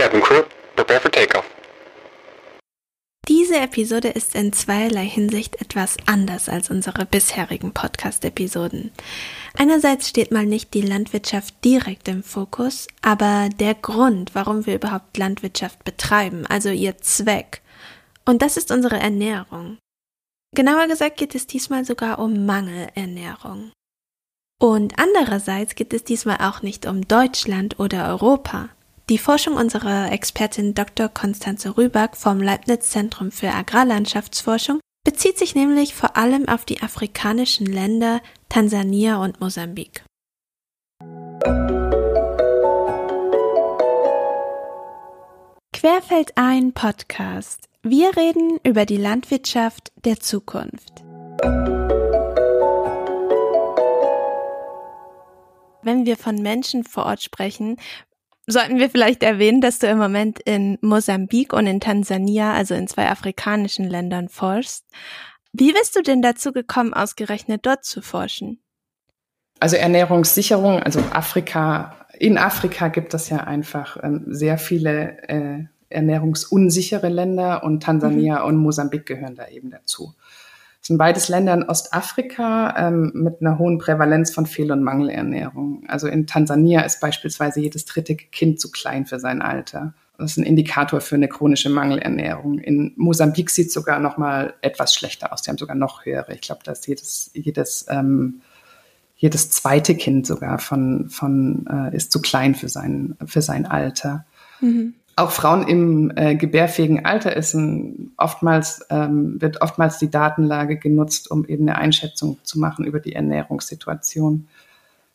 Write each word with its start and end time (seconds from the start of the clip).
Cabin 0.00 0.22
crew, 0.22 0.42
prepare 0.76 0.98
for 0.98 1.10
takeoff. 1.10 1.44
Diese 3.28 3.58
Episode 3.58 4.08
ist 4.08 4.34
in 4.34 4.50
zweierlei 4.54 5.04
Hinsicht 5.04 5.60
etwas 5.60 5.98
anders 6.06 6.48
als 6.48 6.70
unsere 6.70 7.04
bisherigen 7.04 7.72
Podcast-Episoden. 7.74 8.92
Einerseits 9.58 10.08
steht 10.08 10.30
mal 10.30 10.46
nicht 10.46 10.72
die 10.72 10.80
Landwirtschaft 10.80 11.62
direkt 11.62 12.08
im 12.08 12.22
Fokus, 12.22 12.86
aber 13.02 13.50
der 13.54 13.74
Grund, 13.74 14.34
warum 14.34 14.64
wir 14.64 14.76
überhaupt 14.76 15.18
Landwirtschaft 15.18 15.84
betreiben, 15.84 16.46
also 16.46 16.70
ihr 16.70 16.96
Zweck. 17.02 17.60
Und 18.24 18.40
das 18.40 18.56
ist 18.56 18.70
unsere 18.70 18.98
Ernährung. 18.98 19.76
Genauer 20.56 20.86
gesagt 20.86 21.18
geht 21.18 21.34
es 21.34 21.46
diesmal 21.46 21.84
sogar 21.84 22.20
um 22.20 22.46
Mangelernährung. 22.46 23.70
Und 24.58 24.94
andererseits 24.98 25.74
geht 25.74 25.92
es 25.92 26.04
diesmal 26.04 26.38
auch 26.40 26.62
nicht 26.62 26.86
um 26.86 27.06
Deutschland 27.06 27.78
oder 27.78 28.08
Europa. 28.08 28.70
Die 29.10 29.18
Forschung 29.18 29.56
unserer 29.56 30.12
Expertin 30.12 30.72
Dr. 30.72 31.08
Konstanze 31.08 31.76
Rüback 31.76 32.16
vom 32.16 32.40
Leibniz 32.40 32.90
Zentrum 32.90 33.32
für 33.32 33.50
Agrarlandschaftsforschung 33.50 34.78
bezieht 35.04 35.36
sich 35.36 35.56
nämlich 35.56 35.96
vor 35.96 36.16
allem 36.16 36.48
auf 36.48 36.64
die 36.64 36.80
afrikanischen 36.80 37.66
Länder 37.66 38.20
Tansania 38.48 39.16
und 39.16 39.40
Mosambik. 39.40 40.04
Querfeld 45.72 46.36
ein 46.36 46.72
Podcast. 46.72 47.68
Wir 47.82 48.16
reden 48.16 48.60
über 48.62 48.86
die 48.86 48.98
Landwirtschaft 48.98 49.90
der 50.04 50.20
Zukunft. 50.20 51.02
Wenn 55.82 56.06
wir 56.06 56.16
von 56.16 56.36
Menschen 56.36 56.84
vor 56.84 57.06
Ort 57.06 57.22
sprechen, 57.22 57.76
sollten 58.50 58.78
wir 58.78 58.90
vielleicht 58.90 59.22
erwähnen, 59.22 59.60
dass 59.60 59.78
du 59.78 59.86
im 59.86 59.98
Moment 59.98 60.40
in 60.40 60.78
Mosambik 60.80 61.52
und 61.52 61.66
in 61.66 61.80
Tansania, 61.80 62.52
also 62.52 62.74
in 62.74 62.88
zwei 62.88 63.08
afrikanischen 63.08 63.88
Ländern, 63.88 64.28
forschst. 64.28 64.84
Wie 65.52 65.72
bist 65.72 65.96
du 65.96 66.02
denn 66.02 66.22
dazu 66.22 66.52
gekommen, 66.52 66.94
ausgerechnet 66.94 67.66
dort 67.66 67.84
zu 67.84 68.02
forschen? 68.02 68.62
Also 69.58 69.76
Ernährungssicherung, 69.76 70.82
also 70.82 71.00
Afrika, 71.12 72.06
in 72.18 72.38
Afrika 72.38 72.88
gibt 72.88 73.14
es 73.14 73.28
ja 73.28 73.38
einfach 73.38 73.98
ähm, 74.02 74.24
sehr 74.26 74.58
viele 74.58 75.28
äh, 75.28 75.64
ernährungsunsichere 75.90 77.08
Länder 77.08 77.64
und 77.64 77.82
Tansania 77.82 78.40
mhm. 78.40 78.44
und 78.46 78.56
Mosambik 78.56 79.06
gehören 79.06 79.34
da 79.34 79.48
eben 79.48 79.70
dazu. 79.70 80.14
Das 80.80 80.86
sind 80.86 80.98
beides 80.98 81.28
Länder 81.28 81.52
in 81.52 81.64
Ostafrika 81.64 82.74
ähm, 82.78 83.12
mit 83.14 83.40
einer 83.40 83.58
hohen 83.58 83.78
Prävalenz 83.78 84.32
von 84.32 84.46
Fehl- 84.46 84.72
und 84.72 84.82
Mangelernährung. 84.82 85.84
Also 85.88 86.06
in 86.06 86.26
Tansania 86.26 86.80
ist 86.80 87.00
beispielsweise 87.00 87.60
jedes 87.60 87.84
dritte 87.84 88.16
Kind 88.16 88.60
zu 88.60 88.70
klein 88.70 89.04
für 89.04 89.20
sein 89.20 89.42
Alter. 89.42 89.92
Das 90.16 90.32
ist 90.32 90.36
ein 90.38 90.44
Indikator 90.44 91.02
für 91.02 91.16
eine 91.16 91.28
chronische 91.28 91.68
Mangelernährung. 91.68 92.58
In 92.58 92.92
Mosambik 92.96 93.50
sieht 93.50 93.68
es 93.68 93.74
sogar 93.74 94.00
noch 94.00 94.16
mal 94.16 94.54
etwas 94.62 94.94
schlechter 94.94 95.32
aus. 95.32 95.42
Die 95.42 95.50
haben 95.50 95.58
sogar 95.58 95.76
noch 95.76 96.06
höhere. 96.06 96.34
Ich 96.34 96.40
glaube, 96.40 96.62
dass 96.64 96.86
jedes, 96.86 97.30
jedes, 97.34 97.86
ähm, 97.88 98.40
jedes 99.16 99.50
zweite 99.50 99.94
Kind 99.94 100.26
sogar 100.26 100.58
von, 100.58 101.10
von 101.10 101.66
äh, 101.70 101.94
ist 101.94 102.10
zu 102.10 102.22
klein 102.22 102.54
für 102.54 102.68
sein, 102.70 103.16
für 103.26 103.42
sein 103.42 103.66
Alter. 103.66 104.24
Mhm 104.60 104.94
auch 105.20 105.30
Frauen 105.30 105.66
im 105.66 106.12
äh, 106.16 106.34
gebärfähigen 106.34 107.04
Alter 107.04 107.36
ist 107.36 107.54
ein, 107.54 108.12
oftmals, 108.16 108.86
ähm, 108.90 109.40
wird 109.40 109.62
oftmals 109.62 109.98
die 109.98 110.10
Datenlage 110.10 110.76
genutzt, 110.76 111.30
um 111.30 111.44
eben 111.44 111.68
eine 111.68 111.78
Einschätzung 111.78 112.38
zu 112.42 112.58
machen 112.58 112.84
über 112.84 113.00
die 113.00 113.14
Ernährungssituation 113.14 114.48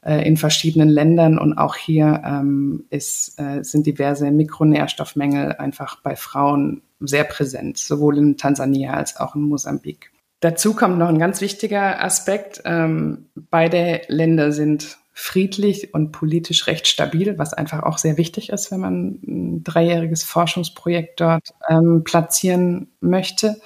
äh, 0.01 0.25
in 0.27 0.37
verschiedenen 0.37 0.89
Ländern. 0.89 1.37
Und 1.37 1.57
auch 1.57 1.75
hier 1.75 2.21
ähm, 2.25 2.85
ist, 2.89 3.39
äh, 3.39 3.63
sind 3.63 3.85
diverse 3.85 4.31
Mikronährstoffmängel 4.31 5.53
einfach 5.53 6.01
bei 6.01 6.15
Frauen 6.15 6.81
sehr 6.99 7.23
präsent, 7.23 7.77
sowohl 7.77 8.17
in 8.17 8.37
Tansania 8.37 8.93
als 8.93 9.17
auch 9.17 9.35
in 9.35 9.41
Mosambik. 9.41 10.11
Dazu 10.39 10.73
kommt 10.73 10.97
noch 10.97 11.09
ein 11.09 11.19
ganz 11.19 11.41
wichtiger 11.41 12.03
Aspekt. 12.03 12.61
Ähm, 12.65 13.25
beide 13.49 14.01
Länder 14.07 14.51
sind 14.51 14.97
friedlich 15.17 15.93
und 15.93 16.11
politisch 16.11 16.67
recht 16.67 16.87
stabil, 16.87 17.37
was 17.37 17.53
einfach 17.53 17.83
auch 17.83 17.97
sehr 17.97 18.17
wichtig 18.17 18.49
ist, 18.49 18.69
wenn 18.69 18.81
man 18.81 19.19
ein 19.25 19.63
dreijähriges 19.63 20.25
Forschungsprojekt 20.25 21.21
dort 21.21 21.53
ähm, 21.69 22.03
platzieren 22.03 22.91
möchte. 22.99 23.61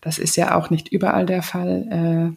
Das 0.00 0.18
ist 0.18 0.34
ja 0.36 0.56
auch 0.56 0.70
nicht 0.70 0.88
überall 0.88 1.26
der 1.26 1.42
Fall 1.42 2.36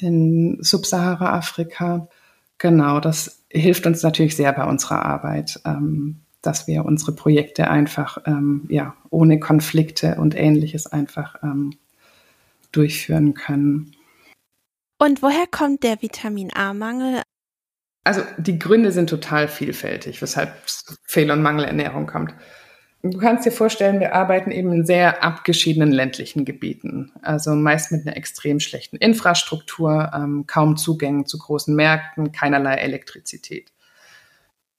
äh, 0.00 0.02
in 0.02 0.56
Subsahara-Afrika. 0.62 2.08
Genau, 2.56 3.00
das 3.00 3.44
hilft 3.50 3.84
uns 3.84 4.02
natürlich 4.02 4.34
sehr 4.34 4.54
bei 4.54 4.64
unserer 4.64 5.04
Arbeit, 5.04 5.60
ähm, 5.66 6.22
dass 6.40 6.66
wir 6.66 6.86
unsere 6.86 7.12
Projekte 7.12 7.68
einfach 7.68 8.16
ähm, 8.24 8.64
ja 8.70 8.94
ohne 9.10 9.38
Konflikte 9.38 10.14
und 10.14 10.34
Ähnliches 10.34 10.86
einfach 10.86 11.34
ähm, 11.42 11.74
durchführen 12.72 13.34
können. 13.34 13.94
Und 14.98 15.22
woher 15.22 15.46
kommt 15.50 15.82
der 15.82 16.00
Vitamin 16.00 16.50
A-Mangel? 16.54 17.20
Also 18.04 18.22
die 18.38 18.58
Gründe 18.58 18.92
sind 18.92 19.10
total 19.10 19.46
vielfältig, 19.48 20.22
weshalb 20.22 20.54
Fehl- 21.04 21.30
und 21.30 21.42
Mangelernährung 21.42 22.06
kommt. 22.06 22.34
Du 23.02 23.18
kannst 23.18 23.46
dir 23.46 23.52
vorstellen, 23.52 23.98
wir 23.98 24.14
arbeiten 24.14 24.50
eben 24.50 24.72
in 24.72 24.84
sehr 24.84 25.22
abgeschiedenen 25.22 25.90
ländlichen 25.90 26.44
Gebieten, 26.44 27.12
also 27.22 27.54
meist 27.54 27.92
mit 27.92 28.06
einer 28.06 28.16
extrem 28.16 28.60
schlechten 28.60 28.96
Infrastruktur, 28.96 30.10
ähm, 30.14 30.44
kaum 30.46 30.76
Zugängen 30.76 31.24
zu 31.24 31.38
großen 31.38 31.74
Märkten, 31.74 32.32
keinerlei 32.32 32.74
Elektrizität. 32.74 33.72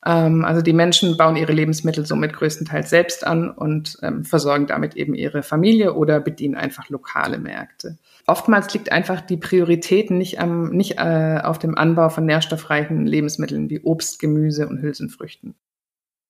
Ähm, 0.05 0.45
also 0.45 0.61
die 0.61 0.73
Menschen 0.73 1.17
bauen 1.17 1.35
ihre 1.35 1.53
Lebensmittel 1.53 2.05
somit 2.05 2.33
größtenteils 2.33 2.89
selbst 2.89 3.25
an 3.25 3.51
und 3.51 3.97
ähm, 4.01 4.25
versorgen 4.25 4.67
damit 4.67 4.95
eben 4.95 5.13
ihre 5.13 5.43
Familie 5.43 5.93
oder 5.93 6.19
bedienen 6.19 6.55
einfach 6.55 6.89
lokale 6.89 7.37
Märkte 7.37 7.97
oftmals 8.27 8.73
liegt 8.73 8.91
einfach 8.91 9.21
die 9.21 9.37
Priorität 9.37 10.11
nicht, 10.11 10.39
am, 10.39 10.69
nicht 10.69 10.97
äh, 10.97 11.39
auf 11.43 11.59
dem 11.59 11.77
Anbau 11.77 12.09
von 12.09 12.25
nährstoffreichen 12.25 13.05
Lebensmitteln 13.05 13.69
wie 13.69 13.81
Obst, 13.81 14.19
Gemüse 14.19 14.67
und 14.67 14.81
Hülsenfrüchten. 14.81 15.55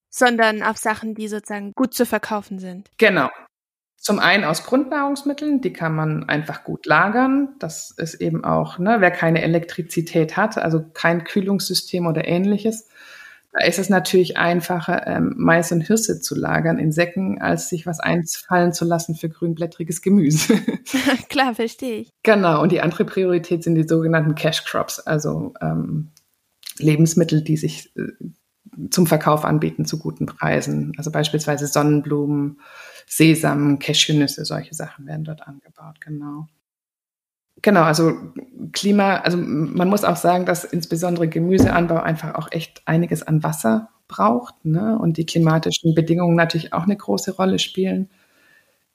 Sondern 0.10 0.62
auf 0.64 0.78
Sachen, 0.78 1.16
die 1.16 1.28
sozusagen 1.28 1.74
gut 1.74 1.94
zu 1.94 2.06
verkaufen 2.06 2.60
sind. 2.60 2.90
Genau. 2.98 3.30
Zum 3.98 4.18
einen 4.18 4.46
aus 4.46 4.66
Grundnahrungsmitteln, 4.66 5.62
die 5.62 5.74
kann 5.74 5.96
man 5.96 6.28
einfach 6.28 6.64
gut 6.64 6.88
lagern. 6.88 7.50
Das 7.60 7.92
ist 7.92 8.16
eben 8.16 8.44
auch, 8.44 8.80
ne, 8.80 8.98
wer 9.00 9.12
keine 9.12 9.44
Elektrizität 9.44 10.36
hat, 10.38 10.58
also 10.58 10.84
kein 10.94 11.24
Kühlungssystem 11.24 12.08
oder 12.08 12.28
ähnliches, 12.28 12.90
da 13.53 13.66
ist 13.66 13.79
es 13.79 13.89
natürlich 13.89 14.38
einfacher, 14.38 15.06
ähm, 15.07 15.34
Mais 15.38 15.72
und 15.72 15.81
Hirse 15.81 16.22
zu 16.22 16.35
lagern 16.35 16.79
in 16.79 16.91
Säcken, 16.91 17.41
als 17.41 17.67
sich 17.67 17.85
was 17.85 18.00
einfallen 18.00 18.72
zu 18.72 18.85
lassen 18.85 19.16
für 19.16 19.29
grünblättriges 19.29 20.01
Gemüse. 20.01 20.53
Klar, 21.29 21.53
verstehe 21.56 22.00
ich. 22.01 22.09
Genau, 22.23 22.62
und 22.62 22.72
die 22.72 22.81
andere 22.81 23.03
Priorität 23.03 23.63
sind 23.63 23.75
die 23.75 23.88
sogenannten 23.88 24.35
Cash 24.35 24.63
Crops, 24.63 25.00
also 25.00 25.53
ähm, 25.62 26.12
Lebensmittel, 26.78 27.41
die 27.41 27.57
sich 27.57 27.94
äh, 27.97 28.07
zum 28.89 29.06
Verkauf 29.06 29.44
anbieten 29.44 29.85
zu 29.85 30.00
guten 30.00 30.25
Preisen. 30.25 30.94
Also 30.97 31.12
beispielsweise 31.12 31.68
Sonnenblumen, 31.68 32.62
Sesam, 33.06 33.79
Cashewnüsse, 33.79 34.45
solche 34.45 34.73
Sachen 34.73 35.06
werden 35.06 35.25
dort 35.25 35.45
angebaut, 35.45 36.00
genau. 36.00 36.47
Genau, 37.62 37.84
also 37.84 38.14
Klima, 38.72 39.18
also 39.18 39.38
man 39.38 39.88
muss 39.88 40.04
auch 40.04 40.16
sagen, 40.16 40.46
dass 40.46 40.64
insbesondere 40.64 41.28
Gemüseanbau 41.28 41.98
einfach 41.98 42.36
auch 42.36 42.52
echt 42.52 42.82
einiges 42.86 43.24
an 43.24 43.44
Wasser 43.44 43.90
braucht 44.08 44.66
ne? 44.66 44.98
und 45.00 45.18
die 45.18 45.26
klimatischen 45.26 45.94
Bedingungen 45.94 46.36
natürlich 46.36 46.74
auch 46.74 46.84
eine 46.84 46.98
große 46.98 47.36
Rolle 47.36 47.60
spielen. 47.60 48.10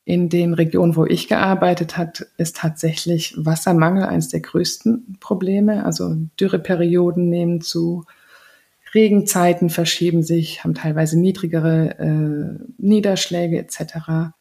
In 0.04 0.28
den 0.28 0.54
Regionen, 0.54 0.94
wo 0.94 1.04
ich 1.04 1.28
gearbeitet 1.28 1.97
habe, 1.97 2.12
ist 2.38 2.56
tatsächlich 2.56 3.34
Wassermangel 3.37 4.04
eines 4.04 4.28
der 4.28 4.41
größten 4.41 5.16
Probleme. 5.21 5.84
Also 5.84 6.15
Dürreperioden 6.38 7.28
nehmen 7.28 7.60
zu, 7.60 8.04
Regenzeiten 8.94 9.69
verschieben 9.69 10.22
sich, 10.22 10.62
haben 10.62 10.75
teilweise 10.75 11.19
niedrigere 11.19 11.98
äh, 11.98 12.65
Niederschläge 12.78 13.59
etc 13.59 14.33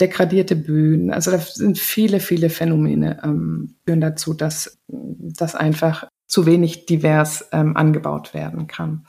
degradierte 0.00 0.56
Böden. 0.56 1.10
Also 1.10 1.30
da 1.30 1.38
sind 1.38 1.78
viele, 1.78 2.20
viele 2.20 2.50
Phänomene 2.50 3.20
ähm, 3.24 3.76
führen 3.84 4.00
dazu, 4.00 4.34
dass 4.34 4.78
das 4.88 5.54
einfach 5.54 6.06
zu 6.26 6.46
wenig 6.46 6.86
divers 6.86 7.48
ähm, 7.52 7.76
angebaut 7.76 8.34
werden 8.34 8.66
kann. 8.66 9.06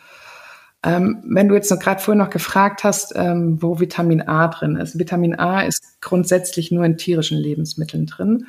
Ähm, 0.84 1.24
wenn 1.28 1.50
du 1.50 1.56
jetzt 1.56 1.72
noch 1.72 1.80
gerade 1.80 2.02
vorher 2.02 2.24
noch 2.24 2.30
gefragt 2.30 2.84
hast, 2.84 3.14
ähm, 3.16 3.62
wo 3.62 3.80
Vitamin 3.80 4.22
A 4.22 4.48
drin 4.48 4.76
ist. 4.76 5.00
Vitamin 5.00 5.38
A 5.38 5.62
ist 5.62 6.00
grundsätzlich 6.02 6.72
nur 6.72 6.86
in 6.86 6.98
tierischen 6.98 7.38
Lebensmitteln 7.38 8.06
drin, 8.06 8.46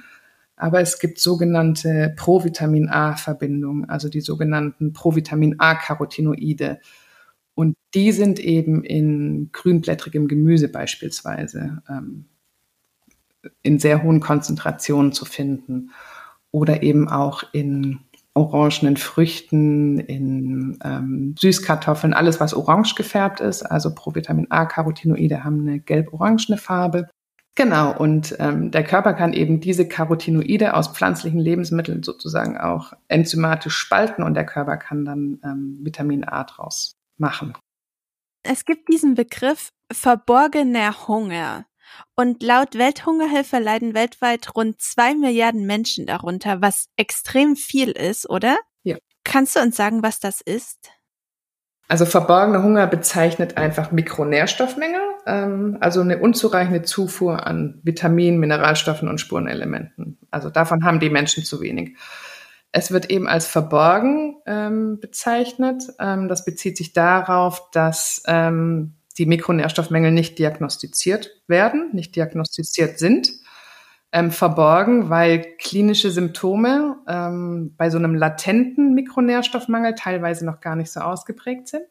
aber 0.55 0.81
es 0.81 0.99
gibt 0.99 1.19
sogenannte 1.19 2.13
Provitamin 2.17 2.89
A-Verbindungen, 2.89 3.89
also 3.89 4.09
die 4.09 4.21
sogenannten 4.21 4.93
Provitamin 4.93 5.57
A-Carotinoide. 5.59 6.81
Und 7.59 7.75
die 7.93 8.13
sind 8.13 8.39
eben 8.39 8.85
in 8.85 9.51
grünblättrigem 9.51 10.29
Gemüse 10.29 10.69
beispielsweise 10.69 11.83
ähm, 11.89 12.27
in 13.65 13.81
sehr 13.81 14.05
hohen 14.05 14.21
Konzentrationen 14.21 15.11
zu 15.11 15.25
finden 15.25 15.91
oder 16.53 16.85
eben 16.85 17.09
auch 17.09 17.43
in 17.53 17.99
orangenen 18.33 18.97
Früchten, 18.97 19.99
in 19.99 20.79
ähm, 20.85 21.35
Süßkartoffeln, 21.37 22.15
alles 22.15 22.39
was 22.39 22.55
orange 22.55 22.95
gefärbt 22.95 23.41
ist. 23.41 23.65
Also 23.65 23.93
Provitamin 23.93 24.47
A, 24.51 24.65
Carotinoide 24.65 25.43
haben 25.43 25.63
eine 25.63 25.81
gelb-orangene 25.81 26.59
Farbe. 26.59 27.09
Genau, 27.57 27.93
und 27.99 28.37
ähm, 28.39 28.71
der 28.71 28.85
Körper 28.85 29.15
kann 29.15 29.33
eben 29.33 29.59
diese 29.59 29.89
Carotinoide 29.89 30.75
aus 30.75 30.87
pflanzlichen 30.87 31.41
Lebensmitteln 31.41 32.05
sozusagen 32.05 32.57
auch 32.57 32.93
enzymatisch 33.09 33.75
spalten 33.75 34.23
und 34.23 34.35
der 34.35 34.47
Körper 34.47 34.77
kann 34.77 35.05
dann 35.05 35.41
ähm, 35.43 35.79
Vitamin 35.83 36.23
A 36.23 36.45
draus 36.45 36.98
machen. 37.19 37.55
Es 38.43 38.65
gibt 38.65 38.89
diesen 38.89 39.15
Begriff 39.15 39.71
verborgener 39.93 41.09
Hunger. 41.09 41.67
Und 42.15 42.43
laut 42.43 42.77
Welthungerhilfe 42.77 43.59
leiden 43.59 43.95
weltweit 43.95 44.55
rund 44.55 44.81
zwei 44.81 45.15
Milliarden 45.15 45.67
Menschen 45.67 46.07
darunter, 46.07 46.61
was 46.61 46.89
extrem 46.97 47.57
viel 47.57 47.91
ist, 47.91 48.29
oder? 48.29 48.59
Ja. 48.83 48.97
Kannst 49.25 49.57
du 49.57 49.61
uns 49.61 49.77
sagen, 49.77 50.03
was 50.03 50.21
das 50.21 50.41
ist? 50.41 50.91
Also 51.89 52.05
verborgener 52.05 52.63
Hunger 52.63 52.87
bezeichnet 52.87 53.57
einfach 53.57 53.91
Mikronährstoffmängel, 53.93 55.01
ähm, 55.27 55.79
also 55.81 56.03
eine 56.03 56.19
unzureichende 56.19 56.83
Zufuhr 56.83 57.47
an 57.47 57.81
Vitaminen, 57.83 58.39
Mineralstoffen 58.39 59.09
und 59.09 59.21
Spurenelementen. 59.21 60.19
Also 60.31 60.51
davon 60.51 60.85
haben 60.85 61.01
die 61.01 61.09
Menschen 61.09 61.45
zu 61.45 61.63
wenig. 61.63 61.97
Es 62.73 62.91
wird 62.91 63.11
eben 63.11 63.27
als 63.27 63.47
verborgen 63.47 64.37
ähm, 64.47 65.01
bezeichnet. 65.01 65.85
Ähm, 65.99 66.29
das 66.29 66.45
bezieht 66.45 66.77
sich 66.77 66.93
darauf, 66.93 67.71
dass 67.71 68.23
ähm, 68.27 68.95
die 69.17 69.27
Mikronährstoffmängel 69.27 70.13
nicht 70.13 70.39
diagnostiziert 70.39 71.31
werden, 71.47 71.91
nicht 71.93 72.15
diagnostiziert 72.15 72.99
sind, 72.99 73.31
ähm, 74.13 74.31
verborgen, 74.31 75.11
weil 75.11 75.45
klinische 75.59 76.11
Symptome 76.11 76.97
ähm, 77.09 77.75
bei 77.77 77.91
so 77.91 77.99
einem 77.99 78.15
latenten 78.15 78.95
Mikronährstoffmangel 78.95 79.95
teilweise 79.95 80.47
noch 80.47 80.61
gar 80.61 80.77
nicht 80.77 80.91
so 80.91 81.01
ausgeprägt 81.01 81.69
sind. 81.69 81.85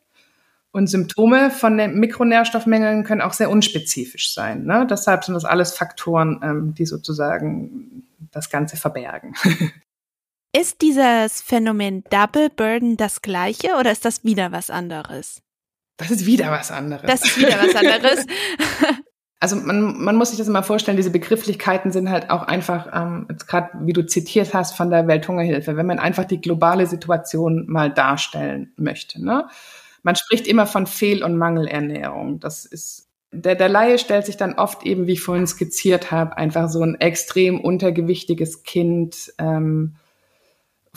Und 0.72 0.88
Symptome 0.88 1.50
von 1.50 1.78
den 1.78 2.00
Mikronährstoffmängeln 2.00 3.04
können 3.04 3.22
auch 3.22 3.34
sehr 3.34 3.50
unspezifisch 3.50 4.34
sein. 4.34 4.66
Ne? 4.66 4.86
Deshalb 4.90 5.24
sind 5.24 5.34
das 5.34 5.46
alles 5.46 5.74
Faktoren, 5.74 6.40
ähm, 6.44 6.74
die 6.76 6.86
sozusagen 6.86 8.04
das 8.32 8.50
Ganze 8.50 8.78
verbergen. 8.78 9.34
Ist 10.56 10.82
dieses 10.82 11.42
Phänomen 11.42 12.04
Double 12.10 12.50
Burden 12.50 12.98
das 12.98 13.22
gleiche 13.22 13.76
oder 13.80 13.92
ist 13.92 14.06
das 14.06 14.24
wieder 14.24 14.52
was 14.52 14.70
anderes? 14.70 15.42
Das 15.98 16.12
ist 16.12 16.26
wieder 16.26 16.52
was 16.52 16.72
anderes. 16.72 17.06
Das 17.06 17.24
ist 17.24 17.38
wieder 17.38 17.58
was 17.60 17.76
anderes. 17.76 18.26
Also 19.40 19.56
man, 19.56 20.02
man 20.04 20.16
muss 20.16 20.30
sich 20.30 20.40
das 20.40 20.48
mal 20.48 20.64
vorstellen, 20.64 20.98
diese 20.98 21.12
Begrifflichkeiten 21.12 21.92
sind 21.92 22.10
halt 22.10 22.32
auch 22.32 22.42
einfach, 22.42 22.88
ähm, 22.92 23.28
jetzt 23.30 23.48
gerade 23.48 23.70
wie 23.82 23.94
du 23.94 24.04
zitiert 24.06 24.54
hast 24.54 24.76
von 24.76 24.90
der 24.90 25.08
Welthungerhilfe, 25.08 25.78
wenn 25.78 25.86
man 25.86 26.00
einfach 26.00 26.26
die 26.26 26.42
globale 26.42 26.88
Situation 26.88 27.66
mal 27.68 27.92
darstellen 27.92 28.74
möchte. 28.78 29.24
Ne? 29.24 29.48
Man 30.02 30.16
spricht 30.16 30.48
immer 30.48 30.66
von 30.66 30.88
Fehl- 30.88 31.24
und 31.24 31.38
Mangelernährung. 31.38 32.40
Das 32.40 32.66
ist 32.66 33.10
der, 33.32 33.56
der 33.56 33.70
Laie 33.70 34.00
stellt 34.00 34.26
sich 34.26 34.38
dann 34.38 34.54
oft 34.54 34.84
eben, 34.84 35.06
wie 35.06 35.14
ich 35.14 35.22
vorhin 35.22 35.46
skizziert 35.46 36.12
habe, 36.12 36.38
einfach 36.38 36.70
so 36.70 36.82
ein 36.82 36.96
extrem 36.96 37.60
untergewichtiges 37.60 38.64
Kind 38.64 39.34
ähm, 39.38 39.98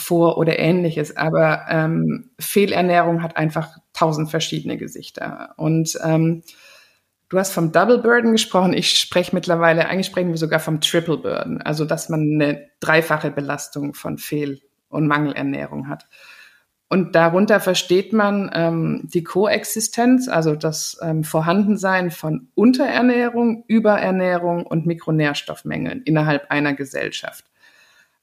vor 0.01 0.39
oder 0.39 0.59
ähnliches. 0.59 1.17
Aber 1.17 1.67
ähm, 1.69 2.31
Fehlernährung 2.39 3.23
hat 3.23 3.37
einfach 3.37 3.79
tausend 3.93 4.31
verschiedene 4.31 4.77
Gesichter. 4.77 5.55
Und 5.57 5.99
ähm, 6.03 6.43
du 7.29 7.39
hast 7.39 7.53
vom 7.53 7.73
Double 7.73 7.99
Burden 7.99 8.33
gesprochen. 8.33 8.73
Ich 8.73 8.99
spreche 8.99 9.35
mittlerweile, 9.35 9.89
eigentlich 9.89 10.07
sprechen 10.07 10.31
wir 10.31 10.39
sogar 10.39 10.61
vom 10.61 10.81
Triple 10.81 11.19
Burden. 11.19 11.63
Also, 11.63 11.85
dass 11.85 12.09
man 12.09 12.21
eine 12.21 12.69
dreifache 12.81 13.31
Belastung 13.31 13.95
von 13.95 14.19
Fehl- 14.19 14.61
und 14.89 15.07
Mangelernährung 15.07 15.89
hat. 15.89 16.07
Und 16.93 17.15
darunter 17.15 17.61
versteht 17.61 18.13
man 18.13 18.51
ähm, 18.53 19.03
die 19.05 19.23
Koexistenz, 19.23 20.27
also 20.27 20.57
das 20.57 20.99
ähm, 21.01 21.23
Vorhandensein 21.23 22.11
von 22.11 22.49
Unterernährung, 22.57 23.63
Überernährung 23.69 24.67
und 24.67 24.87
Mikronährstoffmängeln 24.87 26.03
innerhalb 26.03 26.51
einer 26.51 26.75
Gesellschaft. 26.75 27.45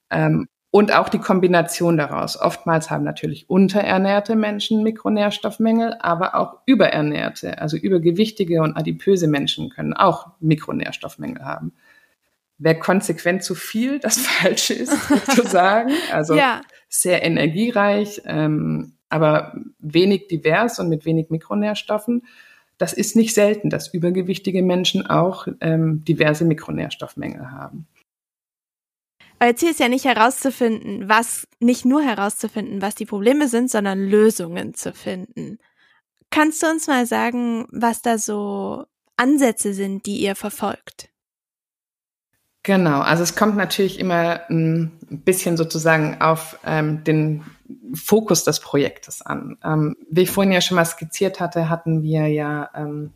Ähm, 0.09 0.49
und 0.69 0.93
auch 0.93 1.09
die 1.09 1.19
Kombination 1.19 1.97
daraus. 1.97 2.39
Oftmals 2.39 2.89
haben 2.89 3.03
natürlich 3.03 3.49
unterernährte 3.49 4.35
Menschen 4.35 4.83
Mikronährstoffmängel, 4.83 5.95
aber 5.99 6.35
auch 6.35 6.59
überernährte, 6.65 7.59
also 7.59 7.77
übergewichtige 7.77 8.61
und 8.61 8.75
adipöse 8.75 9.27
Menschen 9.27 9.69
können 9.69 9.93
auch 9.93 10.31
Mikronährstoffmängel 10.39 11.43
haben. 11.43 11.73
Wer 12.57 12.79
konsequent 12.79 13.43
zu 13.43 13.55
viel 13.55 13.99
das 13.99 14.17
Falsche 14.27 14.73
ist, 14.73 14.93
sozusagen, 15.09 15.91
also 16.11 16.35
ja. 16.35 16.61
sehr 16.89 17.23
energiereich, 17.23 18.21
ähm, 18.25 18.93
aber 19.09 19.53
wenig 19.79 20.27
divers 20.27 20.79
und 20.79 20.89
mit 20.89 21.05
wenig 21.05 21.29
Mikronährstoffen, 21.29 22.23
das 22.77 22.93
ist 22.93 23.15
nicht 23.15 23.33
selten, 23.33 23.69
dass 23.69 23.93
übergewichtige 23.93 24.61
Menschen 24.61 25.07
auch 25.07 25.47
ähm, 25.61 26.03
diverse 26.03 26.45
Mikronährstoffmängel 26.45 27.51
haben. 27.51 27.87
Euer 29.39 29.55
Ziel 29.55 29.69
ist 29.69 29.79
ja 29.79 29.87
nicht 29.87 30.05
herauszufinden, 30.05 31.07
was, 31.07 31.47
nicht 31.59 31.85
nur 31.85 32.01
herauszufinden, 32.01 32.81
was 32.81 32.95
die 32.95 33.05
Probleme 33.05 33.47
sind, 33.47 33.69
sondern 33.69 33.99
Lösungen 33.99 34.73
zu 34.73 34.93
finden. 34.93 35.59
Kannst 36.31 36.63
du 36.63 36.67
uns 36.67 36.87
mal 36.87 37.05
sagen, 37.05 37.67
was 37.71 38.01
da 38.01 38.17
so 38.17 38.85
Ansätze 39.15 39.73
sind, 39.73 40.05
die 40.05 40.17
ihr 40.17 40.35
verfolgt? 40.35 41.09
Genau, 42.63 42.99
also 42.99 43.23
es 43.23 43.35
kommt 43.35 43.55
natürlich 43.55 43.97
immer 43.97 44.41
ein 44.49 44.91
bisschen 45.09 45.55
sozusagen 45.55 46.19
auf 46.19 46.59
ähm, 46.65 47.03
den 47.05 47.45
Fokus 47.93 48.43
des 48.43 48.59
Projektes 48.59 49.21
an. 49.21 49.57
Ähm, 49.63 49.95
wie 50.09 50.23
ich 50.23 50.31
vorhin 50.31 50.51
ja 50.51 50.59
schon 50.59 50.75
mal 50.75 50.83
skizziert 50.83 51.39
hatte, 51.39 51.69
hatten 51.69 52.03
wir 52.03 52.27
ja 52.27 52.69
ähm, 52.75 53.13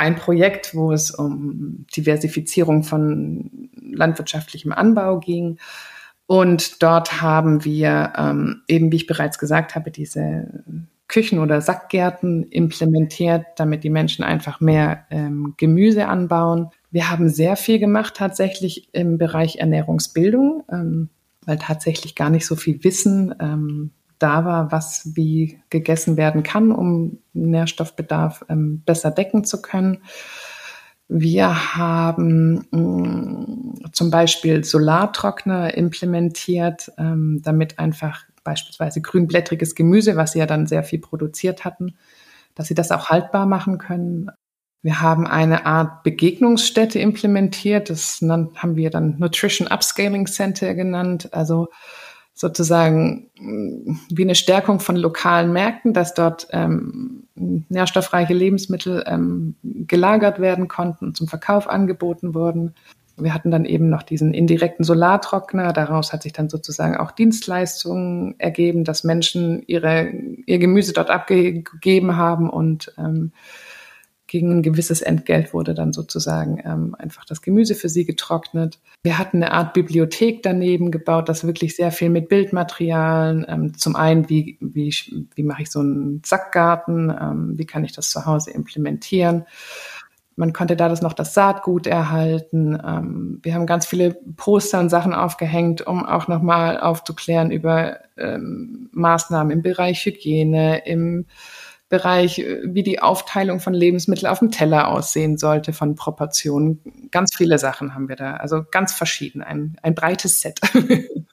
ein 0.00 0.16
Projekt, 0.16 0.74
wo 0.74 0.92
es 0.92 1.10
um 1.10 1.84
Diversifizierung 1.94 2.82
von 2.82 3.70
landwirtschaftlichem 3.80 4.72
Anbau 4.72 5.20
ging. 5.20 5.58
Und 6.26 6.82
dort 6.82 7.20
haben 7.20 7.64
wir 7.64 8.14
ähm, 8.16 8.62
eben, 8.66 8.90
wie 8.90 8.96
ich 8.96 9.06
bereits 9.06 9.38
gesagt 9.38 9.74
habe, 9.74 9.90
diese 9.90 10.64
Küchen- 11.06 11.40
oder 11.40 11.60
Sackgärten 11.60 12.44
implementiert, 12.44 13.44
damit 13.56 13.84
die 13.84 13.90
Menschen 13.90 14.24
einfach 14.24 14.60
mehr 14.60 15.04
ähm, 15.10 15.54
Gemüse 15.58 16.06
anbauen. 16.06 16.70
Wir 16.90 17.10
haben 17.10 17.28
sehr 17.28 17.56
viel 17.56 17.78
gemacht 17.78 18.14
tatsächlich 18.16 18.88
im 18.92 19.18
Bereich 19.18 19.56
Ernährungsbildung, 19.56 20.64
ähm, 20.72 21.10
weil 21.44 21.58
tatsächlich 21.58 22.14
gar 22.14 22.30
nicht 22.30 22.46
so 22.46 22.56
viel 22.56 22.82
Wissen 22.84 23.34
ähm, 23.38 23.90
da 24.20 24.44
war, 24.44 24.70
was 24.70 25.16
wie 25.16 25.60
gegessen 25.70 26.16
werden 26.16 26.42
kann, 26.42 26.70
um 26.70 27.18
Nährstoffbedarf 27.32 28.44
ähm, 28.48 28.82
besser 28.84 29.10
decken 29.10 29.44
zu 29.44 29.60
können. 29.60 30.02
Wir 31.08 31.74
haben 31.76 32.66
mh, 32.70 32.78
mm, 32.78 33.92
zum 33.92 34.10
Beispiel 34.10 34.62
Solartrockner 34.62 35.74
implementiert, 35.74 36.92
ähm, 36.98 37.40
damit 37.42 37.80
einfach 37.80 38.22
beispielsweise 38.44 39.00
grünblättriges 39.00 39.74
Gemüse, 39.74 40.16
was 40.16 40.32
sie 40.32 40.38
ja 40.38 40.46
dann 40.46 40.66
sehr 40.66 40.84
viel 40.84 41.00
produziert 41.00 41.64
hatten, 41.64 41.96
dass 42.54 42.68
sie 42.68 42.74
das 42.74 42.92
auch 42.92 43.08
haltbar 43.08 43.46
machen 43.46 43.78
können. 43.78 44.30
Wir 44.82 45.00
haben 45.00 45.26
eine 45.26 45.66
Art 45.66 46.04
Begegnungsstätte 46.04 46.98
implementiert, 46.98 47.90
das 47.90 48.20
haben 48.22 48.76
wir 48.76 48.90
dann 48.90 49.18
Nutrition 49.18 49.68
Upscaling 49.68 50.26
Center 50.26 50.74
genannt. 50.74 51.30
Also 51.32 51.68
sozusagen 52.40 53.28
mm, 53.38 53.96
wie 54.10 54.22
eine 54.22 54.34
Stärkung 54.34 54.80
von 54.80 54.96
lokalen 54.96 55.52
Märkten, 55.52 55.92
dass 55.92 56.14
dort 56.14 56.48
ähm, 56.52 57.24
nährstoffreiche 57.34 58.32
Lebensmittel 58.32 59.04
ähm, 59.06 59.56
gelagert 59.62 60.40
werden 60.40 60.66
konnten 60.66 61.04
und 61.04 61.16
zum 61.18 61.28
Verkauf 61.28 61.68
angeboten 61.68 62.34
wurden. 62.34 62.74
Wir 63.18 63.34
hatten 63.34 63.50
dann 63.50 63.66
eben 63.66 63.90
noch 63.90 64.02
diesen 64.02 64.32
indirekten 64.32 64.86
Solartrockner. 64.86 65.74
Daraus 65.74 66.14
hat 66.14 66.22
sich 66.22 66.32
dann 66.32 66.48
sozusagen 66.48 66.96
auch 66.96 67.10
Dienstleistungen 67.10 68.40
ergeben, 68.40 68.84
dass 68.84 69.04
Menschen 69.04 69.62
ihre, 69.66 70.08
ihr 70.46 70.58
Gemüse 70.58 70.94
dort 70.94 71.10
abgegeben 71.10 72.16
haben 72.16 72.48
und 72.48 72.94
ähm, 72.96 73.32
gegen 74.30 74.52
ein 74.52 74.62
gewisses 74.62 75.02
Entgelt 75.02 75.52
wurde 75.52 75.74
dann 75.74 75.92
sozusagen 75.92 76.62
ähm, 76.64 76.94
einfach 76.96 77.24
das 77.24 77.42
Gemüse 77.42 77.74
für 77.74 77.88
sie 77.88 78.04
getrocknet. 78.04 78.78
Wir 79.02 79.18
hatten 79.18 79.42
eine 79.42 79.50
Art 79.50 79.74
Bibliothek 79.74 80.44
daneben 80.44 80.92
gebaut, 80.92 81.28
das 81.28 81.44
wirklich 81.44 81.74
sehr 81.74 81.90
viel 81.90 82.10
mit 82.10 82.28
Bildmaterialien. 82.28 83.44
Ähm, 83.48 83.76
zum 83.76 83.96
einen, 83.96 84.28
wie, 84.28 84.56
wie, 84.60 84.94
wie 85.34 85.42
mache 85.42 85.62
ich 85.62 85.70
so 85.72 85.80
einen 85.80 86.22
Sackgarten? 86.24 87.10
Ähm, 87.10 87.58
wie 87.58 87.66
kann 87.66 87.82
ich 87.82 87.90
das 87.90 88.10
zu 88.10 88.24
Hause 88.24 88.52
implementieren? 88.52 89.46
Man 90.36 90.52
konnte 90.52 90.76
da 90.76 90.88
das 90.88 91.02
noch 91.02 91.12
das 91.12 91.34
Saatgut 91.34 91.88
erhalten. 91.88 92.78
Ähm, 92.86 93.40
wir 93.42 93.54
haben 93.54 93.66
ganz 93.66 93.84
viele 93.84 94.16
Poster 94.36 94.78
und 94.78 94.90
Sachen 94.90 95.12
aufgehängt, 95.12 95.84
um 95.84 96.06
auch 96.06 96.28
nochmal 96.28 96.78
aufzuklären 96.78 97.50
über 97.50 97.96
ähm, 98.16 98.90
Maßnahmen 98.92 99.50
im 99.50 99.62
Bereich 99.62 100.06
Hygiene, 100.06 100.86
im 100.86 101.26
Bereich, 101.90 102.38
äh, 102.38 102.62
wie 102.64 102.82
die 102.82 103.00
Aufteilung 103.00 103.60
von 103.60 103.74
Lebensmitteln 103.74 104.30
auf 104.30 104.38
dem 104.38 104.50
Teller 104.50 104.88
aussehen 104.88 105.36
sollte, 105.36 105.74
von 105.74 105.96
Proportionen. 105.96 106.80
Ganz 107.10 107.36
viele 107.36 107.58
Sachen 107.58 107.94
haben 107.94 108.08
wir 108.08 108.16
da, 108.16 108.36
also 108.36 108.64
ganz 108.70 108.94
verschieden, 108.94 109.42
ein, 109.42 109.76
ein 109.82 109.94
breites 109.94 110.40
Set. 110.40 110.60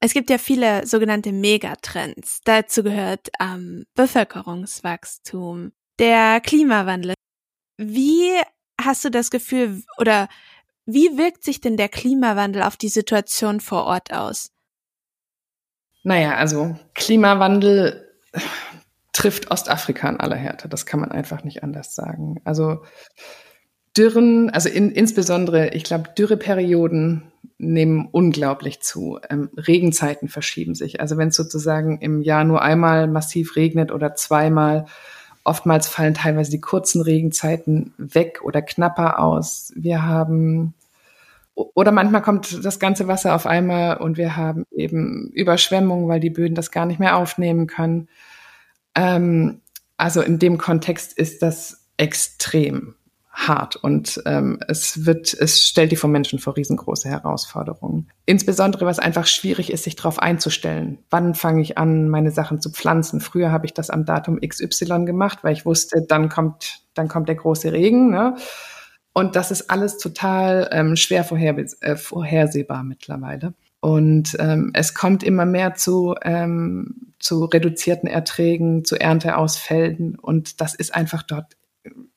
Es 0.00 0.12
gibt 0.12 0.30
ja 0.30 0.38
viele 0.38 0.86
sogenannte 0.86 1.32
Megatrends. 1.32 2.40
Dazu 2.44 2.84
gehört 2.84 3.30
ähm, 3.40 3.84
Bevölkerungswachstum, 3.96 5.72
der 5.98 6.40
Klimawandel. 6.40 7.14
Wie 7.78 8.30
hast 8.80 9.04
du 9.04 9.10
das 9.10 9.32
Gefühl 9.32 9.82
oder 9.98 10.28
wie 10.86 11.18
wirkt 11.18 11.42
sich 11.42 11.60
denn 11.60 11.76
der 11.76 11.88
Klimawandel 11.88 12.62
auf 12.62 12.76
die 12.76 12.88
Situation 12.88 13.58
vor 13.58 13.86
Ort 13.86 14.12
aus? 14.12 14.52
Naja, 16.04 16.36
also 16.36 16.78
Klimawandel 16.94 18.08
trifft 19.18 19.50
Ostafrika 19.50 20.08
in 20.08 20.20
aller 20.20 20.36
Härte. 20.36 20.68
Das 20.68 20.86
kann 20.86 21.00
man 21.00 21.10
einfach 21.10 21.42
nicht 21.42 21.64
anders 21.64 21.92
sagen. 21.96 22.40
Also 22.44 22.82
Dürren, 23.96 24.48
also 24.50 24.68
in, 24.68 24.92
insbesondere, 24.92 25.70
ich 25.70 25.82
glaube, 25.82 26.10
Dürreperioden 26.16 27.24
nehmen 27.58 28.08
unglaublich 28.12 28.80
zu. 28.80 29.18
Ähm, 29.28 29.50
Regenzeiten 29.56 30.28
verschieben 30.28 30.76
sich. 30.76 31.00
Also 31.00 31.16
wenn 31.16 31.28
es 31.28 31.36
sozusagen 31.36 31.98
im 31.98 32.22
Jahr 32.22 32.44
nur 32.44 32.62
einmal 32.62 33.08
massiv 33.08 33.56
regnet 33.56 33.90
oder 33.90 34.14
zweimal, 34.14 34.86
oftmals 35.42 35.88
fallen 35.88 36.14
teilweise 36.14 36.52
die 36.52 36.60
kurzen 36.60 37.02
Regenzeiten 37.02 37.94
weg 37.98 38.38
oder 38.44 38.62
knapper 38.62 39.18
aus. 39.18 39.72
Wir 39.74 40.06
haben 40.06 40.74
oder 41.56 41.90
manchmal 41.90 42.22
kommt 42.22 42.64
das 42.64 42.78
ganze 42.78 43.08
Wasser 43.08 43.34
auf 43.34 43.46
einmal 43.46 43.96
und 43.96 44.16
wir 44.16 44.36
haben 44.36 44.64
eben 44.70 45.32
Überschwemmungen, 45.32 46.08
weil 46.08 46.20
die 46.20 46.30
Böden 46.30 46.54
das 46.54 46.70
gar 46.70 46.86
nicht 46.86 47.00
mehr 47.00 47.16
aufnehmen 47.16 47.66
können. 47.66 48.06
Ähm, 48.94 49.60
also 49.96 50.22
in 50.22 50.38
dem 50.38 50.58
Kontext 50.58 51.16
ist 51.16 51.42
das 51.42 51.88
extrem 51.96 52.94
hart 53.38 53.76
und 53.76 54.20
ähm, 54.26 54.58
es 54.66 55.06
wird, 55.06 55.32
es 55.32 55.64
stellt 55.64 55.92
die 55.92 55.96
vom 55.96 56.10
Menschen 56.10 56.40
vor 56.40 56.56
riesengroße 56.56 57.08
Herausforderungen. 57.08 58.10
Insbesondere, 58.26 58.84
was 58.84 58.98
einfach 58.98 59.26
schwierig 59.26 59.72
ist, 59.72 59.84
sich 59.84 59.94
darauf 59.94 60.18
einzustellen. 60.18 60.98
Wann 61.08 61.34
fange 61.34 61.62
ich 61.62 61.78
an, 61.78 62.08
meine 62.08 62.32
Sachen 62.32 62.60
zu 62.60 62.70
pflanzen? 62.70 63.20
Früher 63.20 63.52
habe 63.52 63.66
ich 63.66 63.74
das 63.74 63.90
am 63.90 64.04
Datum 64.04 64.40
XY 64.40 65.04
gemacht, 65.04 65.38
weil 65.42 65.52
ich 65.52 65.64
wusste, 65.64 66.04
dann 66.08 66.28
kommt, 66.28 66.80
dann 66.94 67.06
kommt 67.06 67.28
der 67.28 67.36
große 67.36 67.72
Regen. 67.72 68.10
Ne? 68.10 68.34
Und 69.12 69.36
das 69.36 69.52
ist 69.52 69.70
alles 69.70 69.98
total 69.98 70.68
ähm, 70.72 70.96
schwer 70.96 71.22
vorher, 71.22 71.56
äh, 71.80 71.96
vorhersehbar 71.96 72.82
mittlerweile. 72.82 73.54
Und 73.80 74.36
ähm, 74.40 74.72
es 74.74 74.94
kommt 74.94 75.22
immer 75.22 75.46
mehr 75.46 75.74
zu, 75.74 76.16
ähm, 76.22 77.07
zu 77.18 77.44
reduzierten 77.44 78.08
Erträgen, 78.08 78.84
zu 78.84 78.96
Ernteausfällen. 78.96 80.16
Und 80.18 80.60
das 80.60 80.74
ist 80.74 80.94
einfach 80.94 81.22
dort 81.22 81.56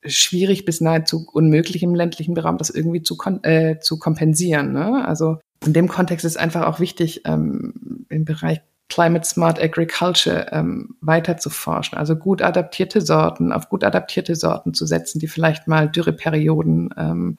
schwierig 0.05 0.65
bis 0.65 0.81
nahezu 0.81 1.27
unmöglich 1.31 1.83
im 1.83 1.95
ländlichen 1.95 2.37
Raum, 2.37 2.57
das 2.57 2.69
irgendwie 2.69 3.03
zu, 3.03 3.17
äh, 3.43 3.79
zu 3.79 3.99
kompensieren. 3.99 4.73
Ne? 4.73 5.05
Also 5.07 5.39
in 5.65 5.73
dem 5.73 5.87
Kontext 5.87 6.25
ist 6.25 6.37
einfach 6.37 6.65
auch 6.65 6.79
wichtig, 6.79 7.21
ähm, 7.25 8.05
im 8.09 8.25
Bereich 8.25 8.61
Climate 8.89 9.25
Smart 9.25 9.61
Agriculture 9.61 10.47
ähm, 10.51 10.95
weiter 10.99 11.37
zu 11.37 11.49
forschen. 11.49 11.97
Also 11.97 12.15
gut 12.17 12.41
adaptierte 12.41 12.99
Sorten, 12.99 13.53
auf 13.53 13.69
gut 13.69 13.85
adaptierte 13.85 14.35
Sorten 14.35 14.73
zu 14.73 14.85
setzen, 14.85 15.19
die 15.19 15.27
vielleicht 15.27 15.67
mal 15.67 15.87
Dürreperioden 15.87 16.93
ähm, 16.97 17.37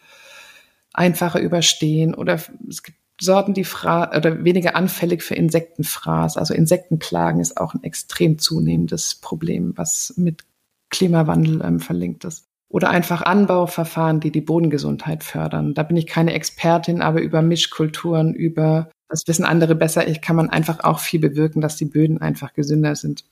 einfacher 0.95 1.41
überstehen. 1.41 2.15
Oder 2.15 2.41
es 2.69 2.83
gibt 2.83 2.97
Sorten, 3.25 3.55
die 3.55 3.65
fra 3.65 4.15
oder 4.17 4.45
weniger 4.45 4.77
anfällig 4.77 5.23
für 5.23 5.35
Insektenfraß. 5.35 6.37
Also 6.37 6.55
Insektenplagen 6.55 7.41
ist 7.41 7.57
auch 7.57 7.75
ein 7.75 7.83
extrem 7.83 8.39
zunehmendes 8.39 9.15
Problem, 9.17 9.73
was 9.77 10.15
mit 10.17 10.45
Klimawandel 10.91 11.63
ähm, 11.65 11.81
verlinkt 11.81 12.25
ist. 12.25 12.47
Oder 12.69 12.91
einfach 12.91 13.23
Anbauverfahren, 13.23 14.21
die 14.21 14.31
die 14.31 14.41
Bodengesundheit 14.41 15.25
fördern. 15.25 15.75
Da 15.75 15.83
bin 15.83 15.97
ich 15.97 16.07
keine 16.07 16.33
Expertin, 16.33 17.03
aber 17.03 17.21
über 17.21 17.43
Mischkulturen, 17.43 18.35
über, 18.35 18.91
das 19.09 19.25
wissen 19.27 19.45
andere 19.45 19.75
besser, 19.75 20.09
ich 20.09 20.23
kann 20.23 20.37
man 20.37 20.49
einfach 20.49 20.81
auch 20.81 20.99
viel 20.99 21.21
bewirken, 21.21 21.61
dass 21.61 21.77
die 21.77 21.85
Böden 21.85 22.19
einfach 22.19 22.55
gesünder 22.55 22.95
sind. 22.97 23.25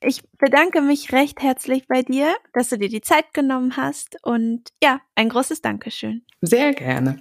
Ich 0.00 0.22
bedanke 0.38 0.80
mich 0.80 1.12
recht 1.12 1.42
herzlich 1.42 1.86
bei 1.88 2.02
dir, 2.02 2.34
dass 2.52 2.68
du 2.68 2.78
dir 2.78 2.88
die 2.88 3.00
Zeit 3.00 3.34
genommen 3.34 3.76
hast 3.76 4.16
und 4.22 4.68
ja, 4.82 5.00
ein 5.16 5.28
großes 5.28 5.60
Dankeschön. 5.60 6.22
Sehr 6.40 6.72
gerne. 6.72 7.20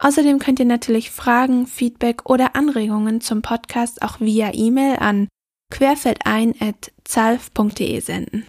Außerdem 0.00 0.38
könnt 0.38 0.60
ihr 0.60 0.66
natürlich 0.66 1.10
Fragen, 1.10 1.66
Feedback 1.66 2.28
oder 2.28 2.54
Anregungen 2.56 3.22
zum 3.22 3.40
Podcast 3.40 4.02
auch 4.02 4.20
via 4.20 4.50
E-Mail 4.52 4.98
an 4.98 5.28
querfeldein.zalf.de 5.70 8.00
senden. 8.00 8.46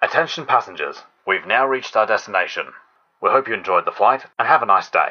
Attention 0.00 0.46
passengers, 0.46 1.04
we've 1.26 1.48
now 1.48 1.68
reached 1.68 1.96
our 1.96 2.06
destination. 2.06 2.66
We 3.20 3.30
hope 3.30 3.50
you 3.50 3.56
enjoyed 3.56 3.84
the 3.84 3.92
flight 3.92 4.28
and 4.38 4.48
have 4.48 4.62
a 4.62 4.66
nice 4.66 4.88
day. 4.90 5.10